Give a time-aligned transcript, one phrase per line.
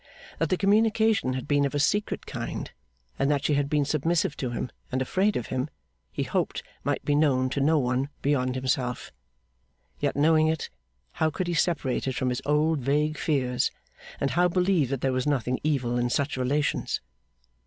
[0.39, 2.71] That the communication had been of a secret kind,
[3.19, 5.69] and that she had been submissive to him and afraid of him,
[6.11, 9.11] he hoped might be known to no one beyond himself;
[9.99, 10.71] yet, knowing it,
[11.11, 13.69] how could he separate it from his old vague fears,
[14.19, 16.99] and how believe that there was nothing evil in such relations?